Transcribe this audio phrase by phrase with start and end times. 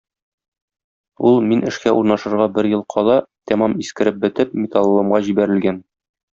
[1.31, 3.19] Ул, мин эшкә урнашырга бер ел кала,
[3.53, 5.83] тәмам искереп бетеп, металлоломга җибәрелгән.